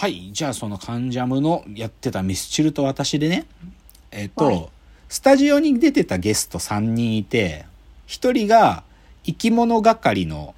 [0.00, 0.30] はい。
[0.32, 3.44] じゃあ、そのカンジャムのやってたミスチルと私でね、
[4.10, 4.68] えっ、と、はい
[5.10, 7.66] スタジオに出てたゲスト3人いて、
[8.06, 8.84] 1人が
[9.24, 10.54] 生き物係の、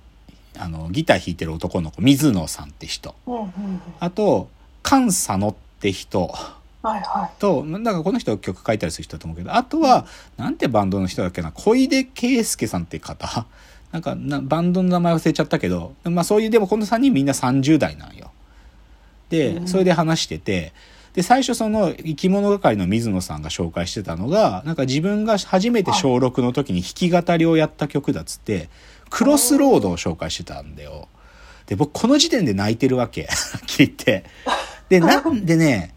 [0.58, 3.16] あの、ギター弾いてる男の子、水野さんって人。
[3.98, 4.48] あと、
[4.84, 7.40] 菅佐野って人はいはい。
[7.40, 10.06] と、なんかこの人曲書いたりする人だと思うけど、あとは、
[10.36, 13.46] なんてバンドの人だっけな、小出圭介さんって方
[13.90, 18.30] なんかな、バンドの名前忘れちゃったけど、まあそういう、でもこの3人みんな30代なんよ。
[19.32, 20.74] で、それで話してて、
[21.14, 28.68] で、最初その生き物係の水野さんが紹介してたのが、なんか自分が初めて小6の時に弾き語りをやった曲だっつって、
[29.08, 31.08] クロスロードを紹介してたんだよ。
[31.64, 33.26] で、僕この時点で泣いてるわけ。
[33.66, 34.24] 聞いて。
[34.90, 35.94] で、なんでね、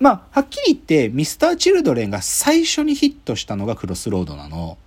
[0.00, 4.78] まあ、はっきり言って、ミスター・チルドレンが最初にヒットしたのがクロスロードなの。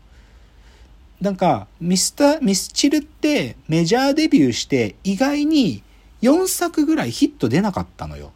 [1.20, 5.84] なんか、ミスター、ミスチルってメジャーデビューして意外に
[6.22, 8.32] 4作ぐらいヒット出なかったのよ。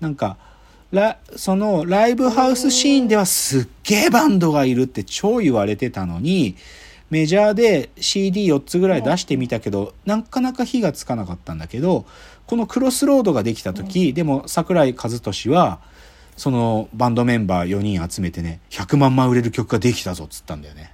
[0.00, 0.36] なんか、
[1.36, 6.56] そのライブハウスシーンではすっげえバンドがいるって超言われてたのに、
[7.10, 12.06] メジャーで CD4 つぐらい出してみたけど、なかなか火がつかなかったんだけど、
[12.46, 15.80] このクロスロードができた時、でも桜井和寿は、
[16.36, 20.93] そのバンドメンバー4人集めてね、100万枚売れる曲ができたぞっつったんだよね。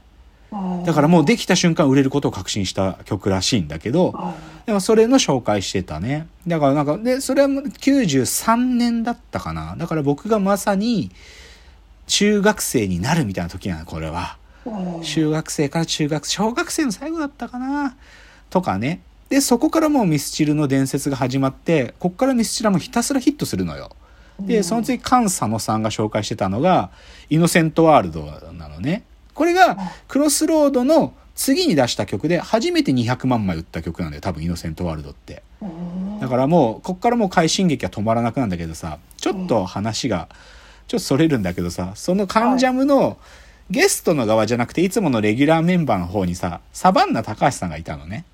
[0.84, 4.14] だからもうできた瞬間売れることを確信した曲らしいんだけど、
[4.66, 6.26] でもそれの紹介してたね。
[6.46, 9.76] だからなんか、で、それは93年だったかな。
[9.76, 11.10] だから僕がまさに
[12.06, 14.36] 中学生になるみたいな時なの、これは。
[14.66, 17.96] うん中学生から中学、小学生の最後だったかな。
[18.50, 19.00] とかね。
[19.28, 23.90] で、そこからもうミスチルの伝説が始まって、こっからミスチルはもうひたすらヒットするのよ。
[24.40, 26.90] で、その次、菅佐野さんが紹介してたのが、
[27.28, 29.04] イノセントワールドなのね。
[29.41, 34.20] これが、クロスロードの次に出した曲で、初めて200万枚売った曲なんだよ。
[34.20, 35.42] 多分、イノセントワールドって。
[36.20, 40.28] だからもう、こっからもう快進撃は止まらなくなんだけどさ、ちょっと話が、
[40.88, 43.16] ちょっとそれるんだけどさ、そのカンジャムの
[43.70, 48.26] ゲストの側じゃなくて、いつものレギュラーメンバーの方にさ、サバンナ高橋さんがいたのね。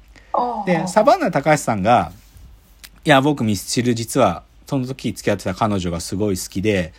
[0.67, 2.11] で、サバンナ高橋さんが、
[3.05, 6.93] いや、僕ミスチル実は、その時付き合ってた彼女がすごい好きで、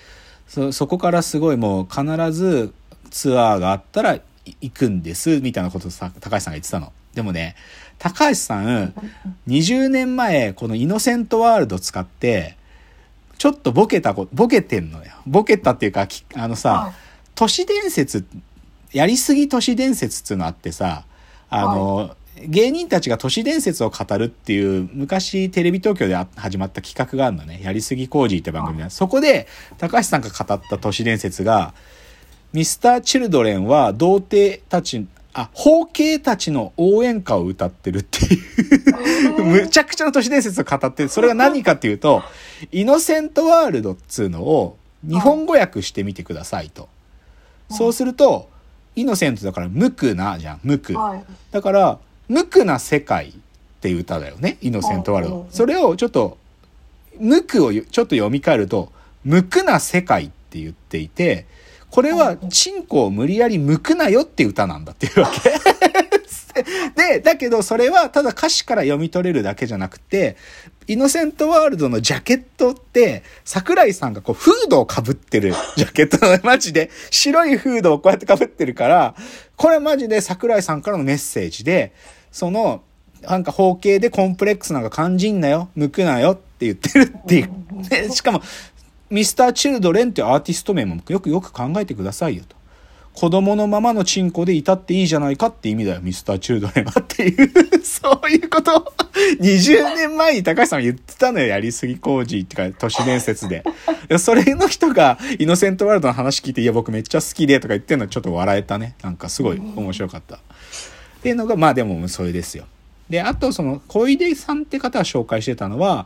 [0.47, 2.73] そ、そこからすごいもう必ず
[3.09, 6.93] ツアーがあったらい行くんです、みたいなことをさ、高橋さんが言ってたの。
[7.13, 7.55] でもね、
[7.99, 8.93] 高橋さん、
[9.47, 12.57] 20年前、このイノセントワールド使って、
[13.37, 15.11] ちょっとボケたこ、ボケてんのよ。
[15.25, 17.07] ボケたっていうか、きあのさ、はい
[17.37, 18.25] 都市伝説、
[18.91, 21.05] やりすぎ都市伝説っていうのあってさ、
[21.51, 27.61] あの、芸人たちが都市伝説を語るっていう、昔テレビ東京であ始まった企画があるのね。
[27.61, 28.89] やりすぎ工事って番組で。
[28.89, 29.47] そこで、
[29.77, 31.75] 高橋さんが語った都市伝説が、
[32.57, 41.09] ミスター・チルドレンは童貞たち、あ、包茎たちの応援歌を歌ってるっていう、 むちゃくちゃな都市伝説を語ってる。
[41.09, 42.23] それが何かっていうと、
[42.73, 44.75] イノセントワールドっつうのを
[45.07, 46.89] 日本語訳してみてくださいと。
[47.69, 48.49] そうすると、
[48.95, 50.97] イノセントだから無垢なじゃん、無垢。
[50.97, 51.23] はい。
[51.51, 53.33] だから、無垢な世界っ
[53.81, 56.39] ていう歌だよね、イノセントワールドそれをちょっと、
[57.19, 58.91] 無垢をちょっと読み替えると、
[59.23, 61.45] 無垢な世界って言っていて、
[61.89, 65.51] これは、チンコを無理やり剥くなよっていう歌なんだっていうわけ。
[66.95, 70.37] で、だけどそれはただ歌詞から読み取れるだけじゃなくて、
[70.87, 79.15] イノセントワールドのジャケットって、桜井さんがこうフードを被ってるジャケットなのマジで、白いフードをこうやって被ってるから、
[79.55, 81.93] これマジで桜井さんからのメッセージで、
[82.31, 82.81] その、
[83.21, 87.49] なんか包茎でコンプレックスなんか感じんなよ、剥くなよって言ってるっていう。
[87.89, 88.41] でしかも、
[89.09, 92.57] ミスター・チルドレンってアーティスト名もよくよく考えてくださいよと。
[93.13, 97.51] 子供のままのチンコでいたっていいじゃないかって意味だよ、ミスター・チルドレンはっていう、
[97.83, 98.93] そういうことを
[99.41, 103.63] 20年前に高橋さんは言ってたのよ、やりすぎ工事ってか、都市伝説で。
[104.19, 108.93] それの人が、イノセントワールドの話聞いて、いや、僕めっちゃ好きでとか言ってるのちょっと笑えたね。
[109.01, 110.35] なんかすごい面白かった。
[110.35, 110.39] っ
[111.23, 112.65] ていうのが、まあでもそれですよ。
[113.09, 116.05] で、あとその、小出さんって方が紹介してたのは、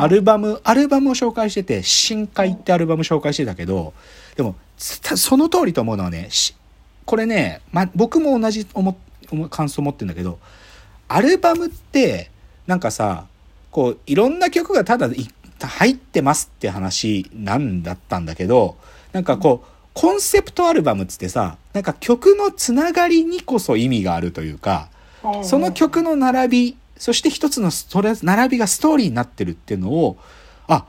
[0.00, 3.94] アルバム、アルバムを紹介してて、深海ってアルバム紹介してたけど、
[4.36, 4.54] でも、
[5.02, 6.54] たその通りと思うのはね、し
[7.04, 8.96] これね、ま、僕も同じ思
[9.30, 10.38] 思感想持ってるんだけど、
[11.08, 12.30] アルバムって、
[12.66, 13.26] なんかさ、
[13.70, 15.28] こう、いろんな曲がただい
[15.60, 18.76] 入ってますって話なんだったんだけど、
[19.12, 24.88] なんかこう、コンセプトアルバムっつってさ、なんか曲のつながりにこそ意味があるというか、
[25.42, 30.16] その曲の並び、そして一つのストレ並びがストーリーになってるっていうのを、
[30.68, 30.86] あ、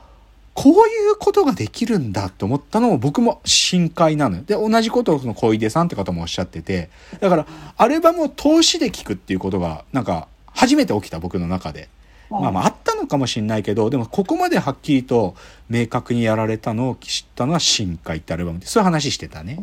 [0.54, 4.42] こういうことができるんだって思ったのも僕も深海なのよ。
[4.44, 6.90] で、同じことをその小出さんって方もおっしゃってて、
[7.20, 7.46] だから、
[7.76, 11.88] アルバムを通しで聴くっていうことが、なんか、初めて起きた僕の中で。
[12.30, 15.34] まあまああったのかもしれないけど、でもここまではっきりと
[15.70, 19.58] 明確にやられたのを知ったのは深海ってアルバムで、そういう話してたね。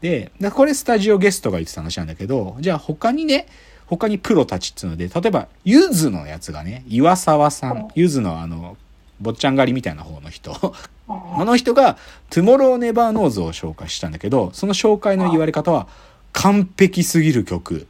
[0.00, 3.46] でこれスタジオゲストが言ってた話なんだけど、じゃあ他にね、
[3.86, 8.76] 他にプロたちっつうので、例えば、ゆずのやつがね、岩沢さん、ゆずのあの、
[9.20, 10.52] 坊ちゃん狩りみたいな方の人。
[11.08, 11.98] あの人が、
[12.30, 15.86] Tomorrow Never Knows を紹介したんだけど、その紹介の言われ方は、
[16.32, 17.86] 完璧すぎる曲。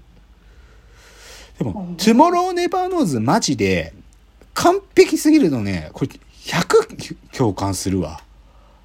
[1.58, 3.94] でも、 Tomorrow Never Knows マジで、
[4.52, 6.10] 完璧すぎるのね、これ、
[6.44, 8.20] 100共感するわ。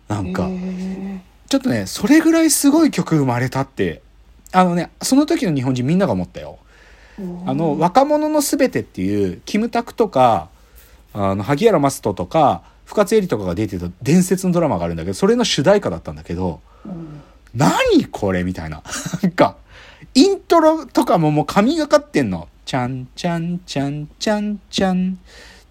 [0.08, 0.48] なんか。
[0.50, 4.02] へちょっとね、それぐらいすごい曲生まれたって、
[4.52, 6.60] あのね、その時の日本人みんなが思ったよ。
[7.46, 10.50] あの、若者のすべてっていう、キムタクとか、
[11.14, 16.62] あの、萩原マストとか、深津絵里とかが出てた伝説のドラマがあるんだけど、それの主題歌だったんだけど、
[17.56, 18.84] 何これみたいな。
[19.22, 19.58] なんか、
[20.16, 22.48] イントロとかももう神がかってんの。
[22.66, 25.18] ちゃんちゃんちゃんちゃんちゃん、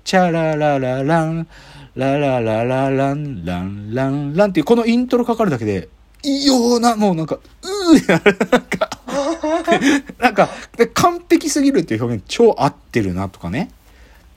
[0.05, 1.47] チャララララン、
[1.95, 5.89] ラララララン、ランランランっていうこのイントロかかるだけで、
[6.23, 8.39] 異様な、もうなんか、うーってなる。
[8.51, 8.91] なんか、
[10.19, 13.71] なんか、で完璧すぎるっていう表現超合ってるなとかね。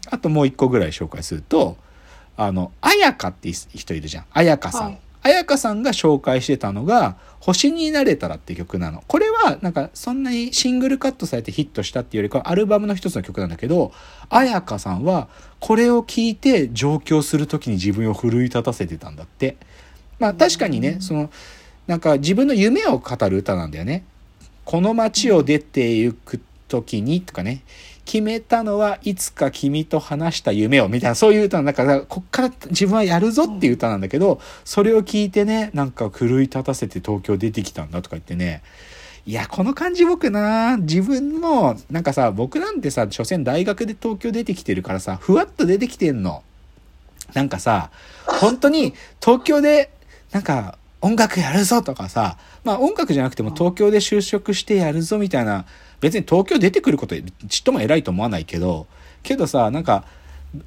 [0.10, 1.78] あともう一個ぐらい紹介すると、
[2.38, 4.26] あの、あやかって人いるじゃん。
[4.32, 5.00] あやかさんはい。
[5.24, 9.04] あやかさんが紹介してたのが、星になれたらって曲なの。
[9.08, 13.92] これは、なんか、そんなにシングルカットされてヒットしたっていうよりかは、アルバムの一つの曲なんだけど、
[14.30, 15.28] あやかさんは、
[15.60, 19.58] これを聞いて上京するときに自分を奮い立たせてたんだって。
[20.20, 21.30] まあ確かにね、その、
[21.88, 24.04] なんか自分の夢を語る歌なんだよね。
[24.72, 26.40] この街を出て行く
[26.70, 27.62] 時にとかね、
[28.06, 38.64] 決めたのはいつか君と話した夢をみたいな、そういう歌なんだから、こっから自分はやるぞっていう歌なんだけど、それを聞いてね、なんか奮い立たせて東京出てきたんだとか言ってね、
[39.26, 46.44] いや、この感じ僕な、自分も、なんかさ、僕なんてさ、所詮大学で東京出てきてるからさ、ふわっと出てきてんの。
[47.34, 47.92] なんかさ、
[48.26, 49.92] 本当に東京で、
[50.32, 55.66] なんか音楽やるぞとかさ、まあ音楽じゃなくても東京で就職してやるぞみたいな、
[56.00, 57.16] 別に東京出てくること
[57.48, 58.88] ちっとも偉いと思わないけど、
[59.24, 60.06] けどさ、なんか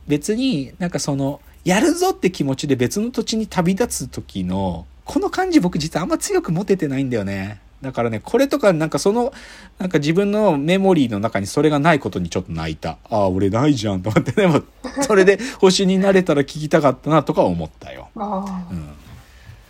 [0.06, 7.60] 別になんかその、やるぞって気持ちで別の土地に旅立つ時の、この感じ僕実はあんま強く持ててないんだよね。
[7.84, 9.32] だからね、これとかなんかその、
[9.78, 12.96] なんか自分のメモリーの中にそれがないことにちょっと泣いた。
[13.10, 14.62] ああ、俺ないじゃんと思って、でも、
[15.02, 18.08] それで星になれたら聞きたかったなとか思ったよ。
[18.16, 18.94] あうん。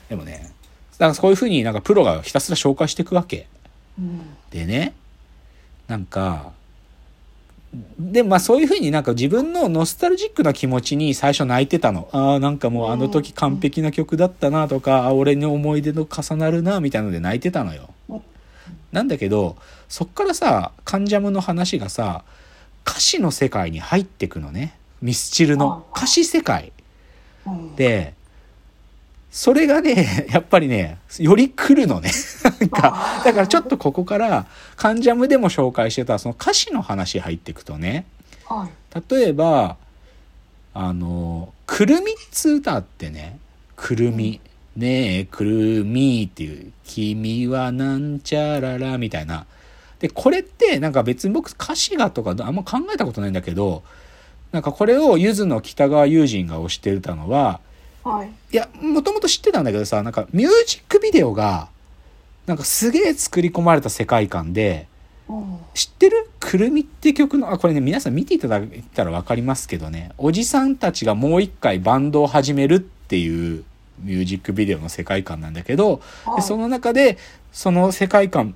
[0.08, 0.52] でもね、
[0.98, 3.46] だからこういうふうになんかプロがひたすら紹介していくわけ。
[4.00, 4.20] ーうん
[4.50, 4.94] でね、
[5.88, 6.52] なんか、
[7.98, 12.08] で、まあそういうふうになんか自分のノスタルジックな気持ちに最初泣いてたの。
[12.12, 17.90] ああ、なんかもうあの時完璧な曲だったなとか、あ俺の思い出の重なるなみたいなので泣いてたのよ。
[18.92, 19.56] なんだけど、
[19.88, 22.24] そっからさ、カンジャムの話がさ、
[22.86, 24.78] 歌詞の世界に入ってくのね。
[25.02, 26.72] ミスチルの歌詞世界。
[27.46, 28.14] うんで、
[29.34, 32.12] それがね、 やっぱりね、より来るのね。
[32.60, 34.46] なんか、だからちょっとここから、
[34.76, 38.06] カンジャムでも紹介してた、その歌詞の話入っていくとね、
[38.46, 39.12] はい。
[39.12, 39.76] 例えば、
[40.72, 43.40] あの、くるみっつう歌ってね、
[43.74, 44.40] くるみ、
[44.76, 49.46] ねえ、くるみっていう、君はなんちゃららみたいな。
[49.98, 53.82] で、これってなんか別に僕歌詞がとかあんま考えたことないんだけど、
[54.52, 57.58] なんかこれをゆずの北川悠仁が推してたのは、
[58.04, 58.28] はい。
[58.52, 61.68] いや、もともと知ってたんだけどさ、なんかミュージックビデオが、
[62.46, 64.86] なんかすげえ作り込まれた世界観で、
[65.28, 65.58] うん。
[65.72, 66.28] 知ってる？
[66.38, 73.64] くるみって曲の、あ、これね、皆さん見ていただいたらわかりますけどね、おじさんたちがもう一回バンドを始めるっていう
[74.00, 76.36] ミュージックビデオの世界観なんだけど、はい。
[76.36, 77.16] でその中で、
[77.52, 78.54] その世界観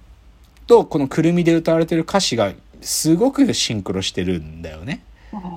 [0.67, 5.03] とこのくるみで歌われてる歌詞がすごくシンクロしてるんだよね。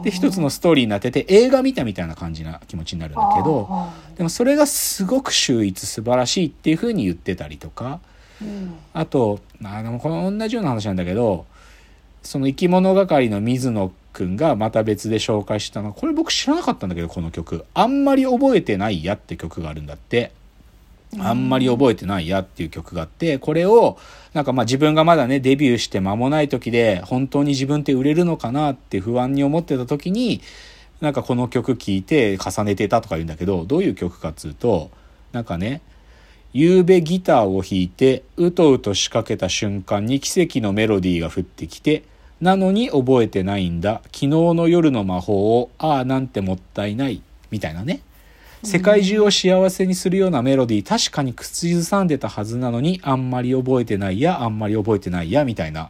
[0.03, 11.45] で、一つのストーリーになってて、映画見たみたいな感じな気持ちになるんだけど、あでもそれがすごく秀逸素晴らしいっていう風に言ってたりとか、ーうんあと、あでもこの同じような話なんだけど、
[12.23, 17.65] その生き物係の水野くんがまた別で紹介したの、これ僕知らなかったんだけど、この曲。
[17.73, 20.31] あんまり覚えてないやって曲があるんだって。
[21.19, 23.97] あんまり覚えてないやっていう曲があって、これを、
[24.33, 30.41] なんかまあ自分がまだね、デビューして間もない時で、本当に自分って売れるのかなって不安に思ってた時に、
[31.01, 34.91] なんかこの曲聴いて重ねてたとか言うんだけど、どういう曲かっつうと、
[35.33, 35.81] なんかね、
[36.53, 42.03] 夕べギターを弾いて、うとうと仕掛けた瞬間に奇跡のメロディーが降ってきて、
[42.39, 44.01] なのに覚えてないんだ。
[44.05, 47.21] 昨日の夜の魔法を、ああ、なんてもったいない。
[47.51, 48.01] みたいなね。
[48.63, 55.89] 世界中を幸せにするようなメロディー、確かに口ずさんでたはずなのに、あんまり覚えてないや、あんまり覚えてないや、みたいな。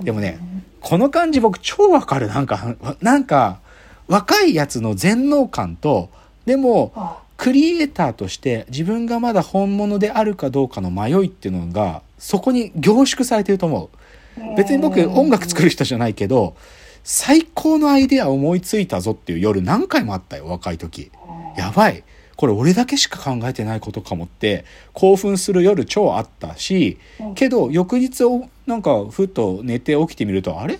[0.00, 0.38] でもね、
[0.80, 2.28] この感じ僕超わかる。
[2.28, 3.60] なんか、なんか、
[4.08, 6.10] 若いやつの全能感と、
[6.44, 14.56] でも、あクリエイターとして自分がまだ本物であるかどうかの迷いっていうのが、そこに凝縮されてると思う。
[14.56, 16.56] 別に僕音楽作る人じゃないけど、
[17.04, 21.10] 最高のアイデア思いついたぞっていう夜何回もあったよ、若い時。
[21.56, 22.02] やばい。
[22.36, 26.98] これ俺だけしか考えてないことかもって興奮する夜超あったし
[27.34, 30.78] けど翌日をなんかふっと寝て起きてみるとあれ？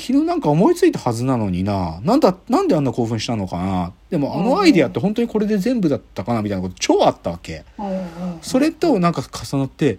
[0.00, 2.00] 昨日なんか思いついたはずなのにな。
[2.02, 3.92] なんだなんであんな興奮したのかな？
[4.08, 7.64] でもあのアイデアって本当にこれで全部だったかなみたいなこと超あったわけ。
[8.42, 9.98] それとなんか重なって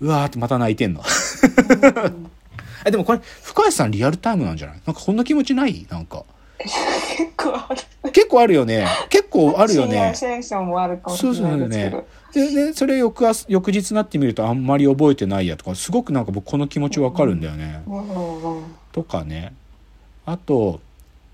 [0.00, 1.02] うわーってまた泣いてんの。
[2.90, 4.80] でもこれ深谷さんリアルタイムなんじゃない？
[4.86, 5.86] なんかこんな気持ちない？
[5.88, 6.24] なんか。
[6.58, 8.01] 結構ある。
[8.12, 8.86] 結構あるよね。
[9.08, 10.12] 結構あるよね。
[10.14, 12.06] センションもあるかもしれないですけど。
[12.32, 17.82] でね、それ翌朝翌日になってみるとあんまり覚えてないやとかすごくなんか僕この気持ちわかるんだよね。
[18.92, 19.52] とかね。
[20.24, 20.80] あと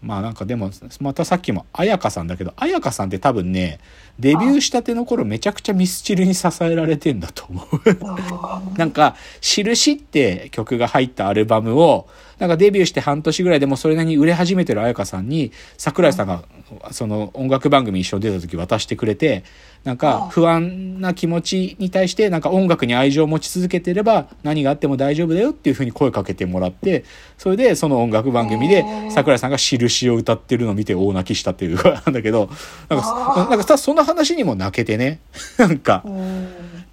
[0.01, 3.81] まあなんかでもまたさっきも彩香さんだけど彩香さんって多分ね
[4.19, 8.79] デビューしたての頃めちゃくちゃミスチルに支えられてんだと思う。
[8.79, 16.45] なんか「印」って曲が入ったアルバムをなんかデビューして半年ぐらいでもうそれなりに売れ始めてる彩香さんに桜井さんが
[16.93, 19.43] その音楽番組一緒に出た時渡してくれて
[19.85, 27.05] なんか不安な気持ちに対してなんか音楽に愛情を持ち続けてれば何があっても大丈夫だよっていうふうに声かけてもらって
[27.39, 32.51] それでその音楽番組で桜井さんが「印」を歌ってるのを見て大泣きしたっていうなんだけど
[32.89, 35.21] なんかなんかそんな話にも泣けてね。
[35.59, 36.03] なんか。
[36.05, 36.49] うん。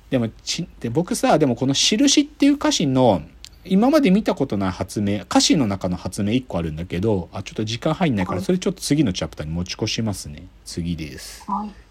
[0.09, 3.23] でもちで僕さでもこの「印」っていう歌詞の
[3.65, 10.47] 今まで見たことない発明歌詞の中の発明1個あるんだけどあちょっと時間入んないからそれちょっと次のチャプターに持ち越しますね。
[10.63, 11.43] 次です。
[11.47, 11.84] はい